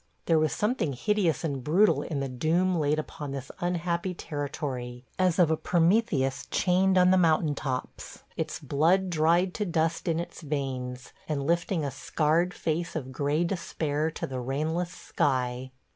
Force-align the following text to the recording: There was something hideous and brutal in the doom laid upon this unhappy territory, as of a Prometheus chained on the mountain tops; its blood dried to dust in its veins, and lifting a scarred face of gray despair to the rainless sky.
There 0.25 0.39
was 0.39 0.51
something 0.51 0.93
hideous 0.93 1.43
and 1.43 1.63
brutal 1.63 2.01
in 2.01 2.21
the 2.21 2.27
doom 2.27 2.79
laid 2.79 2.97
upon 2.97 3.29
this 3.29 3.51
unhappy 3.59 4.15
territory, 4.15 5.05
as 5.19 5.37
of 5.37 5.51
a 5.51 5.55
Prometheus 5.57 6.47
chained 6.49 6.97
on 6.97 7.11
the 7.11 7.19
mountain 7.19 7.53
tops; 7.53 8.23
its 8.35 8.59
blood 8.59 9.11
dried 9.11 9.53
to 9.53 9.63
dust 9.67 10.07
in 10.07 10.19
its 10.19 10.41
veins, 10.41 11.13
and 11.29 11.45
lifting 11.45 11.85
a 11.85 11.91
scarred 11.91 12.51
face 12.55 12.95
of 12.95 13.11
gray 13.11 13.43
despair 13.43 14.09
to 14.09 14.25
the 14.25 14.39
rainless 14.39 14.89
sky. 14.89 15.69